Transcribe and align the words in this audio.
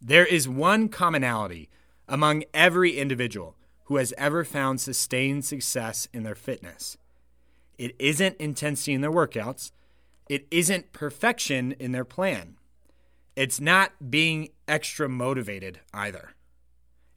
There 0.00 0.24
is 0.24 0.48
one 0.48 0.88
commonality 0.88 1.68
among 2.06 2.44
every 2.54 2.96
individual 2.96 3.56
who 3.86 3.96
has 3.96 4.14
ever 4.16 4.44
found 4.44 4.80
sustained 4.80 5.44
success 5.44 6.06
in 6.12 6.22
their 6.22 6.36
fitness. 6.36 6.96
It 7.78 7.96
isn't 7.98 8.36
intensity 8.36 8.94
in 8.94 9.00
their 9.00 9.10
workouts, 9.10 9.72
it 10.28 10.46
isn't 10.52 10.92
perfection 10.92 11.72
in 11.72 11.90
their 11.90 12.04
plan. 12.04 12.58
It's 13.34 13.60
not 13.60 14.10
being 14.10 14.50
extra 14.68 15.08
motivated 15.08 15.80
either. 15.92 16.30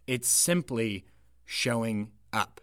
It's 0.07 0.27
simply 0.27 1.05
showing 1.45 2.09
up. 2.33 2.61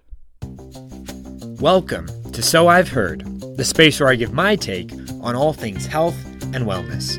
Welcome 1.60 2.08
to 2.32 2.42
So 2.42 2.66
I've 2.66 2.88
Heard, 2.88 3.24
the 3.56 3.64
space 3.64 4.00
where 4.00 4.08
I 4.08 4.16
give 4.16 4.32
my 4.32 4.56
take 4.56 4.90
on 5.22 5.36
all 5.36 5.52
things 5.52 5.86
health 5.86 6.16
and 6.54 6.66
wellness. 6.66 7.18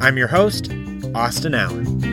I'm 0.00 0.16
your 0.16 0.28
host, 0.28 0.70
Austin 1.14 1.54
Allen. 1.54 2.05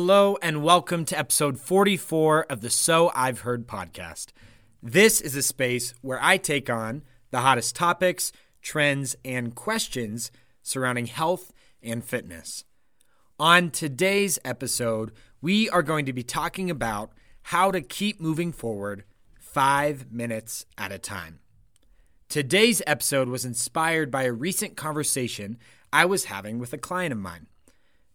Hello, 0.00 0.38
and 0.40 0.62
welcome 0.62 1.04
to 1.06 1.18
episode 1.18 1.58
44 1.58 2.44
of 2.44 2.60
the 2.60 2.70
So 2.70 3.10
I've 3.16 3.40
Heard 3.40 3.66
podcast. 3.66 4.28
This 4.80 5.20
is 5.20 5.34
a 5.34 5.42
space 5.42 5.92
where 6.02 6.20
I 6.22 6.36
take 6.36 6.70
on 6.70 7.02
the 7.32 7.40
hottest 7.40 7.74
topics, 7.74 8.30
trends, 8.62 9.16
and 9.24 9.56
questions 9.56 10.30
surrounding 10.62 11.06
health 11.06 11.52
and 11.82 12.04
fitness. 12.04 12.62
On 13.40 13.72
today's 13.72 14.38
episode, 14.44 15.10
we 15.42 15.68
are 15.68 15.82
going 15.82 16.06
to 16.06 16.12
be 16.12 16.22
talking 16.22 16.70
about 16.70 17.10
how 17.42 17.72
to 17.72 17.80
keep 17.80 18.20
moving 18.20 18.52
forward 18.52 19.02
five 19.36 20.12
minutes 20.12 20.64
at 20.78 20.92
a 20.92 20.98
time. 20.98 21.40
Today's 22.28 22.80
episode 22.86 23.28
was 23.28 23.44
inspired 23.44 24.12
by 24.12 24.22
a 24.22 24.32
recent 24.32 24.76
conversation 24.76 25.58
I 25.92 26.04
was 26.04 26.26
having 26.26 26.60
with 26.60 26.72
a 26.72 26.78
client 26.78 27.10
of 27.10 27.18
mine. 27.18 27.48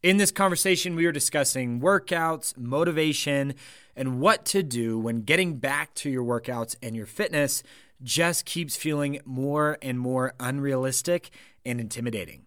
In 0.03 0.17
this 0.17 0.31
conversation, 0.31 0.97
we 0.97 1.05
were 1.05 1.13
discussing 1.13 1.79
workouts, 1.79 2.57
motivation, 2.57 3.53
and 3.95 4.19
what 4.19 4.43
to 4.47 4.61
do 4.61 4.99
when 4.99 5.21
getting 5.21 5.59
back 5.59 5.93
to 5.95 6.09
your 6.09 6.25
workouts 6.25 6.75
and 6.83 6.93
your 6.93 7.05
fitness 7.05 7.63
just 8.03 8.43
keeps 8.43 8.75
feeling 8.75 9.21
more 9.23 9.77
and 9.81 9.97
more 9.97 10.33
unrealistic 10.41 11.29
and 11.65 11.79
intimidating. 11.79 12.41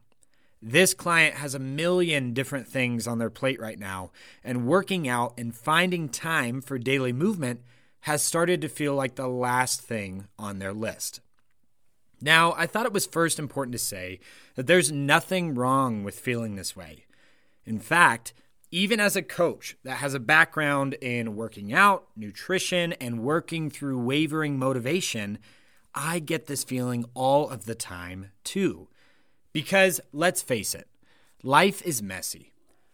This 0.60 0.92
client 0.92 1.36
has 1.36 1.54
a 1.54 1.58
million 1.58 2.34
different 2.34 2.68
things 2.68 3.06
on 3.06 3.18
their 3.18 3.30
plate 3.30 3.58
right 3.58 3.78
now, 3.78 4.10
and 4.44 4.66
working 4.66 5.08
out 5.08 5.32
and 5.38 5.56
finding 5.56 6.10
time 6.10 6.60
for 6.60 6.78
daily 6.78 7.14
movement 7.14 7.62
has 8.00 8.20
started 8.20 8.60
to 8.60 8.68
feel 8.68 8.94
like 8.94 9.14
the 9.14 9.28
last 9.28 9.80
thing 9.80 10.28
on 10.38 10.58
their 10.58 10.74
list. 10.74 11.20
Now, 12.20 12.52
I 12.54 12.66
thought 12.66 12.84
it 12.84 12.92
was 12.92 13.06
first 13.06 13.38
important 13.38 13.72
to 13.72 13.78
say 13.78 14.20
that 14.56 14.66
there's 14.66 14.92
nothing 14.92 15.54
wrong 15.54 16.04
with 16.04 16.20
feeling 16.20 16.56
this 16.56 16.76
way. 16.76 17.05
In 17.66 17.80
fact, 17.80 18.32
even 18.70 19.00
as 19.00 19.16
a 19.16 19.22
coach 19.22 19.76
that 19.84 19.96
has 19.98 20.14
a 20.14 20.20
background 20.20 20.94
in 20.94 21.36
working 21.36 21.72
out, 21.72 22.06
nutrition, 22.16 22.92
and 22.94 23.22
working 23.22 23.70
through 23.70 23.98
wavering 23.98 24.58
motivation, 24.58 25.38
I 25.94 26.18
get 26.18 26.46
this 26.46 26.64
feeling 26.64 27.06
all 27.14 27.48
of 27.48 27.64
the 27.64 27.74
time 27.74 28.30
too. 28.44 28.88
Because 29.52 30.00
let's 30.12 30.42
face 30.42 30.74
it, 30.74 30.88
life 31.42 31.80
is 31.82 32.02
messy. 32.02 32.52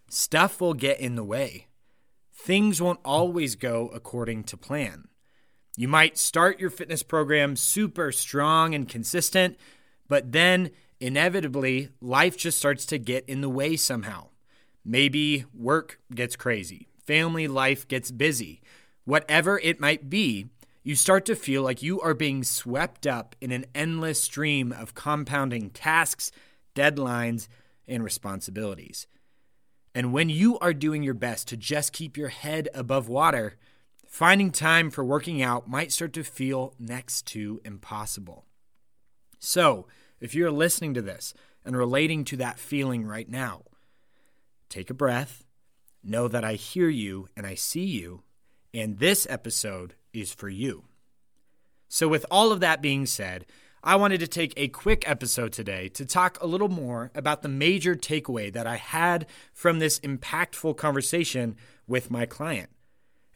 Stuff 0.09 0.61
will 0.61 0.75
get 0.75 1.01
in 1.01 1.17
the 1.17 1.25
way. 1.25 1.67
Things 2.33 2.81
won't 2.81 3.01
always 3.05 3.57
go 3.57 3.91
according 3.95 4.45
to 4.45 4.57
plan. 4.57 5.09
You 5.77 5.89
might 5.89 6.19
start 6.19 6.61
your 6.61 6.71
fitness 6.71 7.03
program 7.03 7.57
super 7.57 8.13
strong 8.13 8.75
and 8.75 8.89
consistent, 8.89 9.57
but 10.07 10.33
then 10.33 10.71
inevitably 11.01 11.89
life 12.01 12.37
just 12.37 12.59
starts 12.59 12.85
to 12.87 12.99
get 12.99 13.25
in 13.27 13.41
the 13.41 13.49
way 13.49 13.77
somehow. 13.77 14.29
Maybe 14.85 15.45
work 15.55 16.01
gets 16.15 16.37
crazy, 16.37 16.89
family 17.07 17.49
life 17.49 17.87
gets 17.87 18.11
busy. 18.11 18.61
Whatever 19.05 19.59
it 19.59 19.81
might 19.81 20.09
be, 20.11 20.47
you 20.83 20.97
start 20.97 21.25
to 21.27 21.37
feel 21.37 21.63
like 21.63 21.83
you 21.83 22.01
are 22.01 22.15
being 22.15 22.43
swept 22.43 23.07
up 23.07 23.37
in 23.41 23.53
an 23.53 23.67
endless 23.75 24.21
stream 24.21 24.73
of 24.73 24.95
compounding 24.95 25.71
tasks, 25.71 26.33
deadlines, 26.75 27.47
and 27.87 28.03
responsibilities. 28.03 29.07
And 29.95 30.13
when 30.13 30.29
you 30.29 30.59
are 30.59 30.73
doing 30.73 31.03
your 31.03 31.15
best 31.15 31.49
to 31.49 31.57
just 31.57 31.93
keep 31.93 32.17
your 32.17 32.31
head 32.31 32.69
above 32.75 33.09
water, 33.09 33.57
finding 34.07 34.51
time 34.51 34.91
for 34.91 35.05
working 35.05 35.43
out 35.43 35.69
might 35.69 35.93
start 35.93 36.13
to 36.15 36.25
feel 36.25 36.75
next 36.79 37.27
to 37.29 37.61
impossible. 37.65 38.47
So, 39.39 39.87
if 40.21 40.35
you're 40.35 40.51
listening 40.51 40.95
to 40.95 41.03
this 41.03 41.35
and 41.65 41.77
relating 41.77 42.25
to 42.27 42.37
that 42.39 42.59
feeling 42.59 43.05
right 43.05 43.29
now, 43.29 43.63
take 44.73 44.91
a 44.91 44.95
breath, 44.95 45.45
know 46.03 46.27
that 46.29 46.45
I 46.45 46.55
hear 46.55 46.89
you 46.89 47.29
and 47.37 47.47
I 47.47 47.55
see 47.55 47.85
you, 47.85 48.23
and 48.73 48.99
this 48.99 49.27
episode 49.29 49.95
is 50.13 50.33
for 50.33 50.49
you. 50.49 50.85
So, 51.89 52.09
with 52.09 52.25
all 52.31 52.53
of 52.53 52.61
that 52.61 52.81
being 52.81 53.05
said, 53.05 53.45
I 53.85 53.97
wanted 53.97 54.21
to 54.21 54.29
take 54.29 54.55
a 54.57 54.69
quick 54.69 55.09
episode 55.09 55.53
today 55.53 55.89
to 55.91 56.07
talk 56.07 56.39
a 56.41 56.47
little 56.47 56.69
more 56.69 57.11
about 57.15 57.43
the 57.43 57.49
major 57.49 57.95
takeaway 57.95 58.53
that 58.53 58.67
I 58.67 58.77
had 58.77 59.27
from 59.53 59.79
this 59.79 59.99
impactful 60.01 60.77
conversation 60.77 61.57
with 61.87 62.11
my 62.11 62.25
client. 62.25 62.71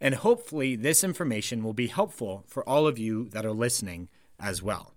And 0.00 0.14
hopefully, 0.14 0.76
this 0.76 1.04
information 1.04 1.62
will 1.62 1.74
be 1.74 1.88
helpful 1.88 2.44
for 2.46 2.66
all 2.68 2.86
of 2.86 2.98
you 2.98 3.28
that 3.30 3.44
are 3.44 3.52
listening 3.52 4.08
as 4.38 4.62
well. 4.62 4.94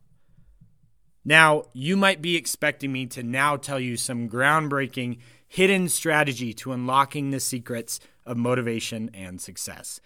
Now, 1.26 1.64
you 1.74 1.98
might 1.98 2.22
be 2.22 2.36
expecting 2.38 2.92
me 2.92 3.06
to 3.08 3.24
now 3.24 3.58
tell 3.58 3.80
you 3.80 3.98
some 3.98 4.30
groundbreaking 4.30 5.18
hidden 5.50 5.90
strategy 5.90 6.54
to 6.54 6.72
unlocking 6.72 7.32
the 7.32 7.40
secrets 7.40 8.00
of 8.26 8.38
motivation 8.38 9.10
and 9.14 9.42
success. 9.42 10.00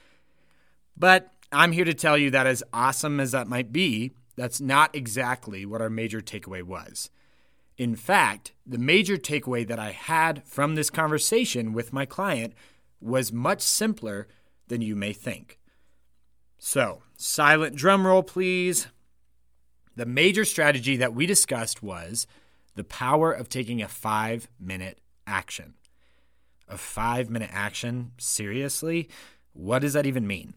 But 0.97 1.31
I'm 1.51 1.73
here 1.73 1.85
to 1.85 1.93
tell 1.93 2.17
you 2.17 2.31
that 2.31 2.47
as 2.47 2.63
awesome 2.73 3.19
as 3.19 3.33
that 3.33 3.47
might 3.47 3.71
be, 3.71 4.13
that's 4.35 4.61
not 4.61 4.95
exactly 4.95 5.65
what 5.65 5.81
our 5.81 5.89
major 5.89 6.21
takeaway 6.21 6.63
was. 6.63 7.11
In 7.77 7.95
fact, 7.95 8.53
the 8.65 8.77
major 8.77 9.17
takeaway 9.17 9.67
that 9.67 9.79
I 9.79 9.91
had 9.91 10.47
from 10.47 10.75
this 10.75 10.89
conversation 10.89 11.73
with 11.73 11.93
my 11.93 12.05
client 12.05 12.53
was 13.01 13.33
much 13.33 13.61
simpler 13.61 14.27
than 14.69 14.81
you 14.81 14.95
may 14.95 15.11
think. 15.11 15.59
So, 16.57 17.01
silent 17.17 17.75
drum 17.75 18.07
roll, 18.07 18.23
please. 18.23 18.87
The 19.95 20.05
major 20.05 20.45
strategy 20.45 20.95
that 20.97 21.13
we 21.13 21.25
discussed 21.25 21.83
was 21.83 22.25
the 22.75 22.83
power 22.83 23.31
of 23.31 23.49
taking 23.49 23.81
a 23.81 23.87
five 23.87 24.47
minute 24.59 24.99
action. 25.27 25.75
A 26.67 26.77
five 26.77 27.29
minute 27.29 27.49
action? 27.53 28.11
Seriously? 28.17 29.09
What 29.53 29.79
does 29.79 29.93
that 29.93 30.05
even 30.05 30.25
mean? 30.25 30.55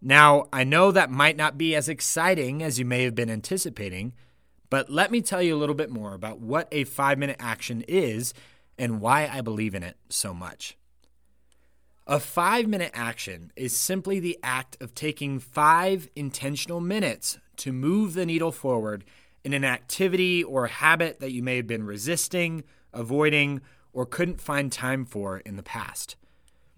Now, 0.00 0.48
I 0.52 0.64
know 0.64 0.92
that 0.92 1.10
might 1.10 1.36
not 1.36 1.56
be 1.56 1.74
as 1.74 1.88
exciting 1.88 2.62
as 2.62 2.78
you 2.78 2.84
may 2.84 3.04
have 3.04 3.14
been 3.14 3.30
anticipating, 3.30 4.12
but 4.68 4.90
let 4.90 5.10
me 5.10 5.22
tell 5.22 5.40
you 5.42 5.54
a 5.54 5.58
little 5.58 5.74
bit 5.74 5.90
more 5.90 6.14
about 6.14 6.40
what 6.40 6.68
a 6.72 6.84
five 6.84 7.18
minute 7.18 7.36
action 7.38 7.82
is 7.88 8.34
and 8.78 9.00
why 9.00 9.28
I 9.32 9.40
believe 9.40 9.74
in 9.74 9.82
it 9.82 9.96
so 10.08 10.34
much. 10.34 10.76
A 12.06 12.20
five 12.20 12.66
minute 12.66 12.90
action 12.92 13.50
is 13.56 13.74
simply 13.74 14.20
the 14.20 14.38
act 14.42 14.76
of 14.82 14.94
taking 14.94 15.38
five 15.38 16.10
intentional 16.14 16.80
minutes 16.80 17.38
to 17.56 17.72
move 17.72 18.12
the 18.12 18.26
needle 18.26 18.52
forward 18.52 19.04
in 19.42 19.54
an 19.54 19.64
activity 19.64 20.44
or 20.44 20.66
habit 20.66 21.20
that 21.20 21.32
you 21.32 21.42
may 21.42 21.56
have 21.56 21.66
been 21.66 21.84
resisting, 21.84 22.64
avoiding, 22.92 23.62
or 23.94 24.04
couldn't 24.04 24.40
find 24.40 24.70
time 24.70 25.06
for 25.06 25.38
in 25.38 25.56
the 25.56 25.62
past. 25.62 26.16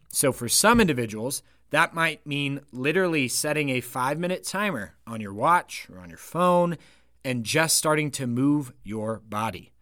So, 0.09 0.31
for 0.31 0.49
some 0.49 0.81
individuals, 0.81 1.43
that 1.70 1.94
might 1.94 2.25
mean 2.25 2.61
literally 2.70 3.26
setting 3.26 3.70
a 3.70 3.81
five 3.81 4.19
minute 4.19 4.44
timer 4.44 4.94
on 5.06 5.20
your 5.20 5.35
watch 5.35 5.88
or 5.93 5.99
on 5.99 6.08
your 6.08 6.19
phone 6.19 6.79
and 7.25 7.43
just 7.43 7.76
starting 7.76 8.12
to 8.12 8.26
move 8.26 8.73
your 8.85 9.20
body. 9.29 9.73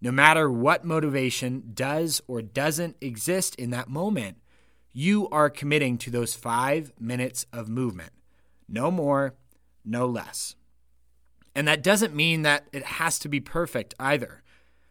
No 0.00 0.12
matter 0.12 0.50
what 0.50 0.84
motivation 0.84 1.72
does 1.74 2.22
or 2.28 2.42
doesn't 2.42 2.96
exist 3.00 3.56
in 3.56 3.70
that 3.70 3.88
moment, 3.88 4.36
you 4.92 5.28
are 5.30 5.50
committing 5.50 5.98
to 5.98 6.10
those 6.10 6.34
five 6.34 6.92
minutes 7.00 7.44
of 7.52 7.68
movement. 7.68 8.12
No 8.68 8.90
more, 8.90 9.34
no 9.84 10.06
less. 10.06 10.54
And 11.54 11.66
that 11.66 11.82
doesn't 11.82 12.14
mean 12.14 12.42
that 12.42 12.68
it 12.72 12.84
has 12.84 13.18
to 13.20 13.28
be 13.28 13.40
perfect 13.40 13.94
either. 13.98 14.42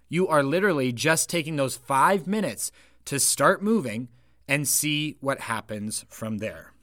You 0.09 0.27
are 0.27 0.43
literally 0.43 0.91
just 0.91 1.29
taking 1.29 1.55
those 1.55 1.75
five 1.75 2.27
minutes 2.27 2.71
to 3.05 3.19
start 3.19 3.61
moving 3.61 4.09
and 4.47 4.67
see 4.67 5.17
what 5.19 5.41
happens 5.41 6.05
from 6.09 6.37
there. 6.37 6.73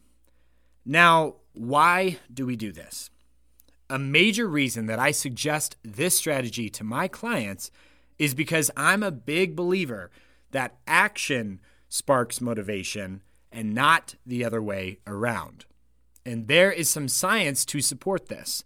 Now, 0.84 1.36
why 1.52 2.18
do 2.32 2.46
we 2.46 2.56
do 2.56 2.72
this? 2.72 3.10
A 3.88 3.98
major 3.98 4.48
reason 4.48 4.86
that 4.86 4.98
I 4.98 5.10
suggest 5.10 5.76
this 5.84 6.16
strategy 6.16 6.70
to 6.70 6.84
my 6.84 7.08
clients 7.08 7.70
is 8.18 8.34
because 8.34 8.70
I'm 8.76 9.02
a 9.02 9.10
big 9.10 9.54
believer 9.54 10.10
that 10.50 10.76
action 10.86 11.60
sparks 11.88 12.40
motivation 12.40 13.22
and 13.50 13.74
not 13.74 14.14
the 14.24 14.44
other 14.44 14.62
way 14.62 14.98
around. 15.06 15.66
And 16.24 16.48
there 16.48 16.72
is 16.72 16.88
some 16.88 17.08
science 17.08 17.64
to 17.66 17.80
support 17.80 18.28
this. 18.28 18.64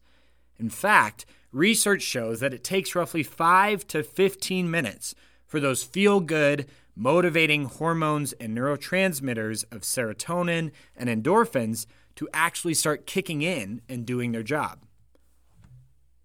In 0.59 0.71
fact, 0.71 1.27
research 1.57 2.03
shows 2.03 2.41
that 2.41 2.55
it 2.55 2.63
takes 2.63 2.95
roughly 2.95 3.23
5 3.23 3.87
to 3.89 4.03
15 4.03 4.71
minutes 4.71 5.15
for 5.47 5.59
those 5.59 5.83
feel 5.83 6.21
good, 6.21 6.67
motivating 6.95 7.65
hormones 7.65 8.33
and 8.35 8.57
neurotransmitters 8.57 9.65
of 9.73 9.83
serotonin 9.83 10.71
and 10.97 11.09
endorphins 11.09 11.87
to 12.17 12.29
actually 12.33 12.75
start 12.75 13.07
kicking 13.07 13.43
in 13.43 13.81
and 13.89 14.07
doing 14.07 14.33
their 14.33 14.43
job. 14.43 14.81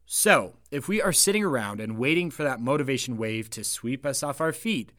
So, 0.05 0.57
if 0.71 0.89
we 0.89 1.01
are 1.01 1.13
sitting 1.13 1.43
around 1.43 1.79
and 1.79 1.97
waiting 1.97 2.29
for 2.31 2.43
that 2.43 2.59
motivation 2.59 3.15
wave 3.15 3.49
to 3.51 3.63
sweep 3.63 4.05
us 4.05 4.23
off 4.23 4.41
our 4.41 4.51
feet, 4.51 4.91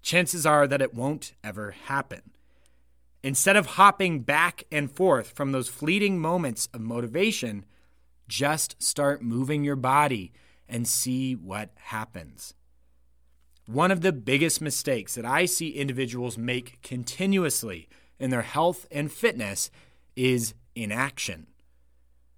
chances 0.00 0.46
are 0.46 0.66
that 0.66 0.80
it 0.80 0.94
won't 0.94 1.34
ever 1.44 1.72
happen. 1.72 2.22
Instead 3.22 3.56
of 3.56 3.66
hopping 3.66 4.20
back 4.20 4.64
and 4.72 4.90
forth 4.90 5.32
from 5.32 5.52
those 5.52 5.68
fleeting 5.68 6.18
moments 6.18 6.68
of 6.72 6.80
motivation, 6.80 7.66
just 8.28 8.80
start 8.82 9.22
moving 9.22 9.64
your 9.64 9.76
body 9.76 10.32
and 10.68 10.86
see 10.86 11.34
what 11.34 11.70
happens. 11.76 12.54
One 13.66 13.90
of 13.90 14.00
the 14.00 14.12
biggest 14.12 14.60
mistakes 14.60 15.14
that 15.16 15.24
I 15.24 15.46
see 15.46 15.70
individuals 15.70 16.38
make 16.38 16.80
continuously 16.82 17.88
in 18.18 18.30
their 18.30 18.42
health 18.42 18.86
and 18.90 19.10
fitness 19.10 19.70
is 20.14 20.54
inaction. 20.74 21.48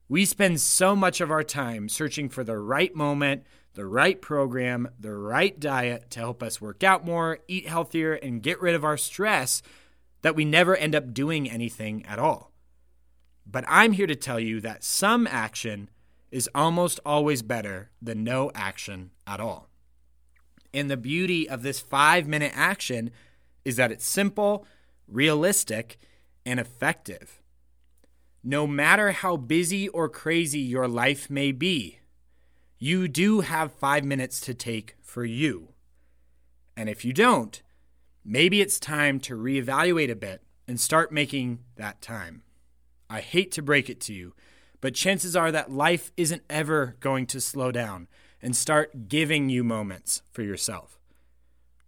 We 0.08 0.24
spend 0.24 0.60
so 0.60 0.96
much 0.96 1.20
of 1.20 1.30
our 1.30 1.44
time 1.44 1.90
searching 1.90 2.30
for 2.30 2.42
the 2.42 2.56
right 2.56 2.94
moment, 2.94 3.44
the 3.74 3.84
right 3.84 4.20
program, 4.20 4.88
the 4.98 5.14
right 5.14 5.58
diet 5.60 6.10
to 6.12 6.20
help 6.20 6.42
us 6.42 6.62
work 6.62 6.82
out 6.82 7.04
more, 7.04 7.40
eat 7.46 7.68
healthier, 7.68 8.14
and 8.14 8.42
get 8.42 8.60
rid 8.62 8.74
of 8.74 8.84
our 8.84 8.96
stress 8.96 9.60
that 10.22 10.34
we 10.34 10.46
never 10.46 10.74
end 10.76 10.94
up 10.94 11.12
doing 11.12 11.48
anything 11.50 12.04
at 12.06 12.18
all. 12.18 12.47
But 13.50 13.64
I'm 13.66 13.92
here 13.92 14.06
to 14.06 14.14
tell 14.14 14.38
you 14.38 14.60
that 14.60 14.84
some 14.84 15.26
action 15.26 15.88
is 16.30 16.50
almost 16.54 17.00
always 17.06 17.40
better 17.42 17.90
than 18.02 18.22
no 18.22 18.50
action 18.54 19.10
at 19.26 19.40
all. 19.40 19.70
And 20.74 20.90
the 20.90 20.98
beauty 20.98 21.48
of 21.48 21.62
this 21.62 21.80
five 21.80 22.28
minute 22.28 22.52
action 22.54 23.10
is 23.64 23.76
that 23.76 23.90
it's 23.90 24.06
simple, 24.06 24.66
realistic, 25.06 25.98
and 26.44 26.60
effective. 26.60 27.40
No 28.44 28.66
matter 28.66 29.12
how 29.12 29.36
busy 29.36 29.88
or 29.88 30.08
crazy 30.10 30.60
your 30.60 30.86
life 30.86 31.30
may 31.30 31.50
be, 31.50 32.00
you 32.78 33.08
do 33.08 33.40
have 33.40 33.72
five 33.72 34.04
minutes 34.04 34.40
to 34.40 34.54
take 34.54 34.96
for 35.00 35.24
you. 35.24 35.70
And 36.76 36.88
if 36.88 37.04
you 37.04 37.12
don't, 37.12 37.60
maybe 38.24 38.60
it's 38.60 38.78
time 38.78 39.18
to 39.20 39.36
reevaluate 39.36 40.10
a 40.10 40.14
bit 40.14 40.42
and 40.68 40.78
start 40.78 41.10
making 41.10 41.60
that 41.76 42.00
time. 42.02 42.42
I 43.10 43.20
hate 43.20 43.52
to 43.52 43.62
break 43.62 43.88
it 43.88 44.00
to 44.02 44.14
you, 44.14 44.34
but 44.80 44.94
chances 44.94 45.34
are 45.34 45.50
that 45.52 45.72
life 45.72 46.12
isn't 46.16 46.42
ever 46.48 46.96
going 47.00 47.26
to 47.26 47.40
slow 47.40 47.72
down 47.72 48.08
and 48.40 48.54
start 48.56 49.08
giving 49.08 49.48
you 49.48 49.64
moments 49.64 50.22
for 50.30 50.42
yourself. 50.42 50.98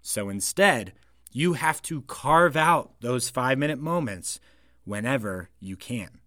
So 0.03 0.29
instead, 0.29 0.93
you 1.31 1.53
have 1.55 1.81
to 1.83 2.03
carve 2.03 2.57
out 2.57 2.93
those 3.01 3.31
five 3.31 3.59
minute 3.59 3.79
moments 3.79 4.41
whenever 4.85 5.51
you 5.61 5.77
can. 5.77 6.21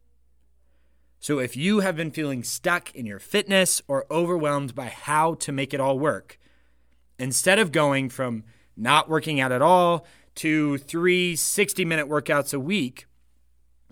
So 1.19 1.39
if 1.39 1.55
you 1.55 1.79
have 1.79 1.95
been 1.95 2.11
feeling 2.11 2.43
stuck 2.43 2.93
in 2.93 3.05
your 3.05 3.19
fitness 3.19 3.81
or 3.87 4.05
overwhelmed 4.11 4.75
by 4.75 4.87
how 4.87 5.35
to 5.35 5.51
make 5.51 5.73
it 5.73 5.79
all 5.79 5.97
work, 5.97 6.37
instead 7.17 7.59
of 7.59 7.71
going 7.71 8.09
from 8.09 8.43
not 8.75 9.09
working 9.09 9.39
out 9.39 9.51
at 9.51 9.61
all 9.61 10.05
to 10.35 10.77
three 10.77 11.35
60 11.35 11.85
minute 11.85 12.07
workouts 12.07 12.53
a 12.53 12.59
week, 12.59 13.05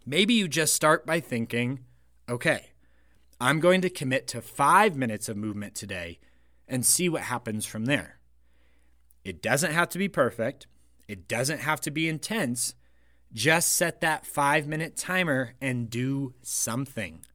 maybe 0.06 0.34
you 0.34 0.48
just 0.48 0.74
start 0.74 1.06
by 1.06 1.20
thinking, 1.20 1.82
okay, 2.30 2.72
I'm 3.40 3.60
going 3.60 3.82
to 3.82 3.90
commit 3.90 4.28
to 4.30 4.42
five 4.42 4.96
minutes 4.96 5.28
of 5.28 5.38
movement 5.38 5.76
today 5.76 6.20
and 6.68 6.86
see 6.86 7.10
what 7.10 7.24
happens 7.24 7.66
from 7.66 7.86
there. 7.86 8.20
It 9.24 9.42
doesn't 9.42 9.74
have 9.74 9.90
to 9.90 9.98
be 9.98 10.08
perfect, 10.08 10.68
it 11.08 11.28
doesn't 11.28 11.60
have 11.60 11.82
to 11.82 11.92
be 11.92 12.08
intense, 12.08 12.76
just 13.34 13.72
set 13.74 14.02
that 14.02 14.26
five 14.26 14.68
minute 14.68 14.96
timer 14.96 15.54
and 15.62 15.90
do 15.90 16.34
something. 16.42 17.26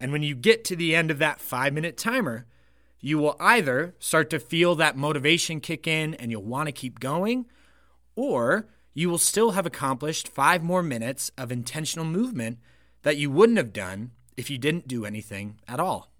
And 0.00 0.12
when 0.12 0.22
you 0.22 0.34
get 0.34 0.64
to 0.64 0.76
the 0.76 0.94
end 0.94 1.10
of 1.10 1.18
that 1.18 1.40
five 1.40 1.72
minute 1.72 1.96
timer, 1.96 2.46
you 3.00 3.18
will 3.18 3.36
either 3.40 3.94
start 3.98 4.30
to 4.30 4.38
feel 4.38 4.74
that 4.76 4.96
motivation 4.96 5.60
kick 5.60 5.86
in 5.86 6.14
and 6.14 6.30
you'll 6.30 6.42
want 6.42 6.66
to 6.66 6.72
keep 6.72 7.00
going, 7.00 7.46
or 8.14 8.68
you 8.94 9.08
will 9.08 9.18
still 9.18 9.52
have 9.52 9.66
accomplished 9.66 10.28
five 10.28 10.62
more 10.62 10.82
minutes 10.82 11.30
of 11.38 11.52
intentional 11.52 12.04
movement 12.04 12.58
that 13.02 13.16
you 13.16 13.30
wouldn't 13.30 13.58
have 13.58 13.72
done 13.72 14.10
if 14.36 14.50
you 14.50 14.58
didn't 14.58 14.88
do 14.88 15.04
anything 15.04 15.58
at 15.68 15.80
all. 15.80 16.10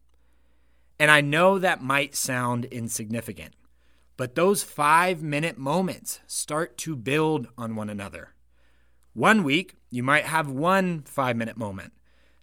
And 0.99 1.11
I 1.11 1.21
know 1.21 1.59
that 1.59 1.83
might 1.83 2.15
sound 2.15 2.67
insignificant, 2.67 3.55
but 4.17 4.35
those 4.35 4.63
five 4.63 5.23
minute 5.23 5.57
moments 5.57 6.21
start 6.27 6.77
to 6.79 6.95
build 6.95 7.49
on 7.57 7.75
one 7.75 7.89
another. 7.89 8.35
One 9.15 9.43
week, 9.43 9.77
you 9.91 10.03
might 10.03 10.27
have 10.27 10.51
one 10.51 11.03
five 11.03 11.37
minute 11.37 11.57
moment. 11.57 11.93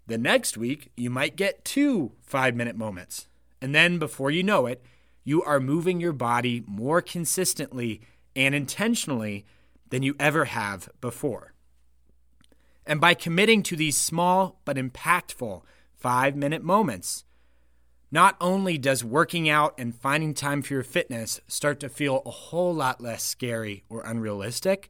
The 0.08 0.18
next 0.18 0.58
week, 0.58 0.92
you 0.98 1.10
might 1.10 1.36
get 1.36 1.64
two 1.64 2.14
five 2.22 2.56
minute 2.56 2.76
moments. 2.76 3.28
And 3.62 3.74
then 3.74 4.00
before 4.00 4.32
you 4.32 4.44
know 4.44 4.66
it, 4.66 4.84
you 5.24 5.44
are 5.44 5.60
moving 5.60 6.00
your 6.00 6.14
body 6.14 6.64
more 6.66 7.02
consistently 7.02 8.02
and 8.36 8.56
intentionally 8.56 9.46
than 9.90 10.04
you 10.04 10.16
ever 10.20 10.46
have 10.46 10.90
before. 11.02 11.54
And 12.86 13.02
by 13.02 13.14
committing 13.14 13.64
to 13.64 13.76
these 13.76 13.98
small 13.98 14.62
but 14.64 14.78
impactful 14.78 15.62
five 15.96 16.36
minute 16.36 16.64
moments, 16.64 17.26
not 18.10 18.38
only 18.40 18.78
does 18.78 19.04
working 19.04 19.50
out 19.50 19.74
and 19.78 19.94
finding 19.94 20.34
time 20.34 20.62
for 20.62 20.74
your 20.74 20.84
fitness 20.84 21.42
start 21.48 21.80
to 21.82 21.90
feel 21.90 22.22
a 22.26 22.32
whole 22.32 22.74
lot 22.74 23.02
less 23.02 23.24
scary 23.24 23.84
or 23.90 24.02
unrealistic, 24.06 24.90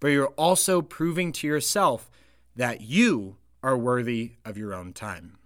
but 0.00 0.08
you're 0.08 0.34
also 0.36 0.82
proving 0.82 1.30
to 1.32 1.46
yourself 1.46 2.10
that 2.56 2.80
you 2.80 3.36
are 3.62 3.78
worthy 3.78 4.32
of 4.44 4.58
your 4.58 4.74
own 4.74 4.92
time. 4.92 5.38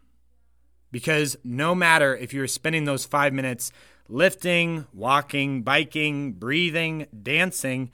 Because 0.91 1.37
no 1.45 1.75
matter 1.75 2.17
if 2.17 2.33
you're 2.33 2.49
spending 2.49 2.85
those 2.85 3.05
five 3.05 3.35
minutes 3.35 3.71
lifting, 4.09 4.87
walking, 4.95 5.63
biking, 5.63 6.33
breathing, 6.33 7.07
dancing, 7.23 7.91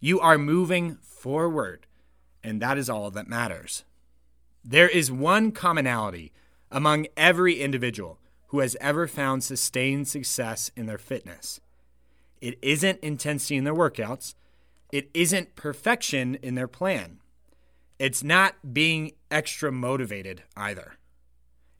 you 0.00 0.20
are 0.20 0.38
moving 0.38 0.96
forward. 0.96 1.86
And 2.42 2.60
that 2.62 2.78
is 2.78 2.88
all 2.88 3.10
that 3.10 3.28
matters. 3.28 3.84
There 4.64 4.88
is 4.88 5.10
one 5.10 5.52
commonality 5.52 6.32
among 6.70 7.06
every 7.16 7.60
individual 7.60 8.18
who 8.48 8.60
has 8.60 8.76
ever 8.80 9.06
found 9.06 9.42
sustained 9.42 10.08
success 10.08 10.70
in 10.76 10.86
their 10.86 10.98
fitness. 10.98 11.60
It 12.40 12.58
isn't 12.62 13.00
intensity 13.00 13.56
in 13.56 13.64
their 13.64 13.74
workouts, 13.74 14.34
it 14.92 15.10
isn't 15.14 15.56
perfection 15.56 16.36
in 16.36 16.54
their 16.54 16.68
plan. 16.68 17.20
It's 17.98 18.22
not 18.22 18.74
being 18.74 19.12
extra 19.30 19.72
motivated 19.72 20.42
either. 20.56 20.94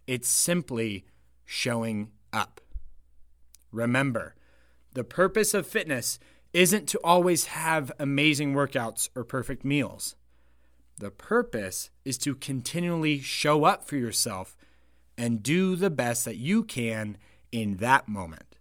It's 0.07 0.29
simply 0.29 1.05
showing 1.45 2.11
up. 2.33 2.61
Remember, 3.71 4.35
the 4.95 5.05
purpose 5.05 5.53
of 5.53 5.67
fitness 5.67 6.19
isn't 6.57 6.87
to 6.87 6.99
always 7.05 7.45
have 7.45 7.93
amazing 7.99 8.55
workouts 8.55 9.11
or 9.15 9.23
perfect 9.23 9.63
meals. 9.63 10.17
The 10.97 11.11
purpose 11.11 11.91
is 12.03 12.17
to 12.19 12.35
continually 12.35 13.21
show 13.21 13.65
up 13.65 13.85
for 13.85 13.97
yourself 13.97 14.57
and 15.19 15.43
do 15.43 15.77
the 15.77 15.91
best 15.91 16.25
that 16.25 16.39
you 16.39 16.65
can 16.65 17.19
in 17.53 17.77
that 17.77 18.09
moment. 18.09 18.57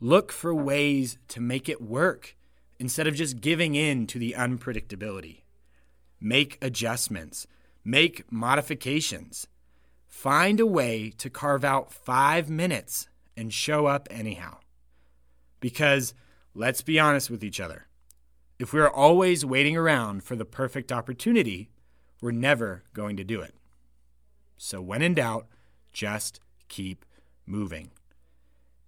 Look 0.00 0.32
for 0.32 0.54
ways 0.54 1.18
to 1.28 1.40
make 1.42 1.68
it 1.68 1.82
work 1.82 2.34
instead 2.78 3.06
of 3.06 3.14
just 3.14 3.42
giving 3.42 3.74
in 3.74 4.06
to 4.06 4.18
the 4.18 4.34
unpredictability. 4.38 5.42
Make 6.18 6.56
adjustments, 6.62 7.46
make 7.84 8.32
modifications. 8.32 9.46
Find 10.08 10.60
a 10.60 10.66
way 10.66 11.12
to 11.18 11.28
carve 11.28 11.62
out 11.62 11.92
five 11.92 12.48
minutes 12.48 13.06
and 13.36 13.52
show 13.52 13.84
up 13.84 14.08
anyhow. 14.10 14.60
Because 15.60 16.14
let's 16.54 16.82
be 16.82 16.98
honest 16.98 17.30
with 17.30 17.42
each 17.44 17.60
other. 17.60 17.86
If 18.58 18.72
we're 18.72 18.88
always 18.88 19.44
waiting 19.44 19.76
around 19.76 20.22
for 20.22 20.36
the 20.36 20.44
perfect 20.44 20.92
opportunity, 20.92 21.70
we're 22.20 22.30
never 22.30 22.84
going 22.94 23.16
to 23.16 23.24
do 23.24 23.40
it. 23.40 23.54
So, 24.56 24.80
when 24.80 25.02
in 25.02 25.14
doubt, 25.14 25.48
just 25.92 26.40
keep 26.68 27.04
moving. 27.46 27.90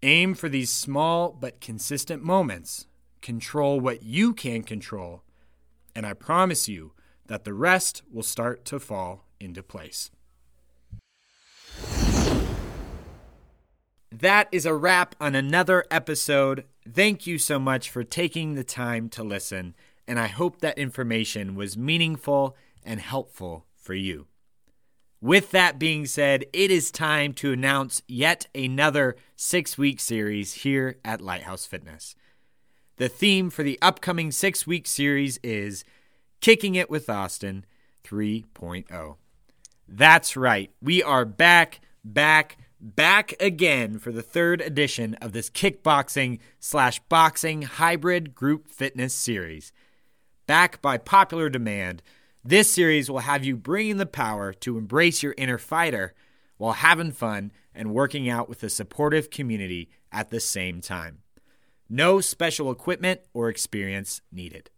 Aim 0.02 0.34
for 0.34 0.48
these 0.48 0.70
small 0.70 1.30
but 1.30 1.60
consistent 1.60 2.22
moments. 2.22 2.86
Control 3.22 3.80
what 3.80 4.02
you 4.02 4.34
can 4.34 4.62
control. 4.62 5.22
And 5.96 6.06
I 6.06 6.12
promise 6.12 6.68
you 6.68 6.92
that 7.26 7.44
the 7.44 7.54
rest 7.54 8.02
will 8.12 8.22
start 8.22 8.64
to 8.66 8.78
fall 8.78 9.26
into 9.40 9.62
place. 9.62 10.10
That 14.12 14.48
is 14.52 14.64
a 14.64 14.74
wrap 14.74 15.16
on 15.20 15.34
another 15.34 15.84
episode. 15.90 16.64
Thank 16.90 17.26
you 17.26 17.38
so 17.38 17.58
much 17.58 17.88
for 17.88 18.04
taking 18.04 18.54
the 18.54 18.64
time 18.64 19.08
to 19.10 19.24
listen. 19.24 19.74
and 20.06 20.18
I 20.20 20.26
hope 20.26 20.60
that 20.60 20.76
information 20.78 21.54
was 21.54 21.78
meaningful 21.78 22.56
and 22.84 23.00
helpful 23.00 23.64
for 23.74 23.94
you. 23.94 24.26
With 25.20 25.50
that 25.52 25.78
being 25.78 26.04
said, 26.04 26.44
it 26.52 26.70
is 26.70 26.90
time 26.90 27.32
to 27.34 27.52
announce 27.52 28.02
yet 28.06 28.46
another 28.54 29.16
six 29.34 29.78
week 29.78 29.98
series 30.00 30.52
here 30.52 30.98
at 31.02 31.22
Lighthouse 31.22 31.64
Fitness. 31.64 32.14
The 32.96 33.08
theme 33.08 33.48
for 33.48 33.62
the 33.62 33.78
upcoming 33.80 34.30
six 34.30 34.66
week 34.66 34.86
series 34.86 35.38
is 35.38 35.84
Kicking 36.42 36.74
It 36.74 36.90
with 36.90 37.08
Austin 37.08 37.64
3.0. 38.04 39.16
That's 39.88 40.36
right, 40.36 40.70
we 40.82 41.02
are 41.02 41.24
back, 41.24 41.80
back, 42.04 42.58
back 42.84 43.34
again 43.40 43.98
for 43.98 44.12
the 44.12 44.22
third 44.22 44.60
edition 44.60 45.14
of 45.14 45.32
this 45.32 45.48
kickboxing 45.48 46.38
slash 46.60 47.00
boxing 47.08 47.62
hybrid 47.62 48.34
group 48.34 48.68
fitness 48.68 49.14
series. 49.14 49.72
Back 50.46 50.82
by 50.82 50.98
popular 50.98 51.48
demand, 51.48 52.02
this 52.44 52.70
series 52.70 53.10
will 53.10 53.20
have 53.20 53.42
you 53.42 53.56
bringing 53.56 53.96
the 53.96 54.04
power 54.04 54.52
to 54.52 54.76
embrace 54.76 55.22
your 55.22 55.34
inner 55.38 55.56
fighter 55.56 56.12
while 56.58 56.74
having 56.74 57.10
fun 57.10 57.52
and 57.74 57.94
working 57.94 58.28
out 58.28 58.50
with 58.50 58.62
a 58.62 58.68
supportive 58.68 59.30
community 59.30 59.88
at 60.12 60.28
the 60.28 60.38
same 60.38 60.82
time. 60.82 61.20
No 61.88 62.20
special 62.20 62.70
equipment 62.70 63.22
or 63.32 63.48
experience 63.48 64.20
needed. 64.30 64.68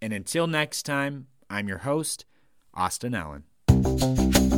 And 0.00 0.12
until 0.12 0.46
next 0.46 0.82
time, 0.82 1.28
I'm 1.48 1.68
your 1.68 1.78
host, 1.78 2.26
Austin 2.74 3.14
Allen. 3.14 4.51